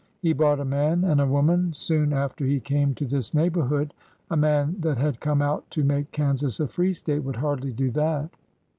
He 0.23 0.33
bought 0.33 0.59
a 0.59 0.65
man 0.65 1.03
and 1.03 1.21
a 1.21 1.27
woman 1.27 1.73
soon 1.75 2.11
after 2.11 2.43
he 2.43 2.59
came 2.59 2.95
to 2.95 3.05
this 3.05 3.35
neighborhood. 3.35 3.93
A 4.31 4.35
man 4.35 4.77
that 4.79 4.97
had 4.97 5.19
come 5.19 5.43
out 5.43 5.69
to 5.69 5.83
make 5.83 6.09
Kansas 6.11 6.59
a 6.59 6.67
free 6.67 6.93
State 6.93 7.23
would 7.23 7.35
hardly 7.35 7.71
do 7.71 7.91
that." 7.91 8.31